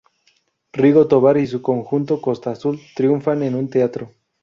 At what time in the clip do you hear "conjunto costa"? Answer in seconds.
1.61-2.49